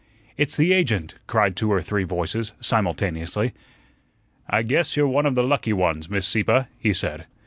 "It's 0.35 0.57
the 0.57 0.73
agent," 0.73 1.13
cried 1.27 1.55
two 1.55 1.71
or 1.71 1.79
three 1.79 2.05
voices, 2.05 2.53
simultaneously. 2.59 3.53
"I 4.49 4.63
guess 4.63 4.97
you're 4.97 5.07
one 5.07 5.27
of 5.27 5.35
the 5.35 5.43
lucky 5.43 5.73
ones, 5.73 6.09
Miss 6.09 6.25
Sieppe," 6.25 6.65
he 6.79 6.91
said. 6.91 7.27